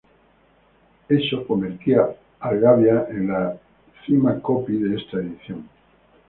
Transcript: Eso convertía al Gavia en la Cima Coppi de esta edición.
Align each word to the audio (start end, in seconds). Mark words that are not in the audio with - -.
Eso 1.09 1.45
convertía 1.45 2.01
al 2.39 2.59
Gavia 2.59 3.05
en 3.11 3.27
la 3.27 3.55
Cima 4.03 4.41
Coppi 4.41 4.77
de 4.79 4.95
esta 4.99 5.17
edición. 5.17 5.69